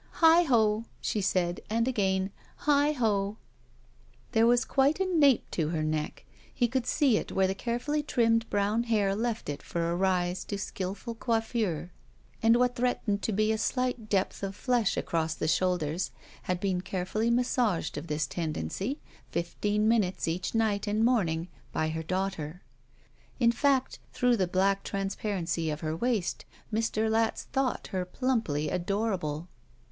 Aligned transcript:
"Heigh 0.13 0.45
ho!" 0.45 0.85
she 0.99 1.21
said, 1.21 1.61
and 1.69 1.87
again, 1.87 2.31
"Heigh 2.65 2.93
ho!" 2.93 3.37
There 4.31 4.47
was 4.47 4.65
quite 4.65 4.99
a 4.99 5.05
nape 5.05 5.45
to 5.51 5.69
her 5.69 5.83
neck. 5.83 6.25
He 6.51 6.67
could 6.67 6.87
see 6.87 7.17
it 7.17 7.31
where 7.31 7.45
the 7.45 7.53
carefully 7.53 8.01
trimmed 8.01 8.49
brown 8.49 8.85
hair 8.85 9.15
left 9.15 9.47
it 9.47 9.61
for 9.61 9.91
a 9.91 9.95
rise 9.95 10.43
to 10.45 10.57
skillful 10.57 11.13
coiffure, 11.13 11.91
and 12.41 12.55
what 12.55 12.75
threatened 12.75 13.21
to 13.21 13.31
be 13.31 13.51
a 13.51 13.59
slight 13.59 14.09
depth 14.09 14.41
of 14.41 14.55
flesh 14.55 14.97
across 14.97 15.35
the 15.35 15.47
shoulders 15.47 16.09
had 16.49 16.59
been 16.59 16.81
carefully 16.81 17.29
massaged 17.29 17.95
of 17.95 18.07
this 18.07 18.25
tendency, 18.25 18.99
fifteen 19.29 19.87
minutes 19.87 20.27
each 20.27 20.55
night 20.55 20.87
and 20.87 21.05
morning, 21.05 21.47
by 21.71 21.89
her 21.89 22.01
daughter. 22.01 22.63
In 23.39 23.51
fact, 23.51 23.99
through 24.13 24.37
the 24.37 24.47
black 24.47 24.83
transparency 24.83 25.69
of 25.69 25.81
her 25.81 25.95
waist 25.95 26.43
Mr. 26.73 27.07
Latz 27.07 27.43
thought 27.43 27.89
her 27.91 28.03
plumply 28.03 28.67
adocable. 28.71 29.47